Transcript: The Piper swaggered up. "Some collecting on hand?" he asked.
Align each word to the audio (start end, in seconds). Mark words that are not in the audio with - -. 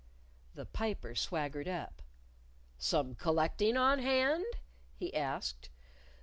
The 0.55 0.65
Piper 0.65 1.13
swaggered 1.13 1.67
up. 1.67 2.01
"Some 2.79 3.13
collecting 3.13 3.77
on 3.77 3.99
hand?" 3.99 4.45
he 4.95 5.13
asked. 5.13 5.69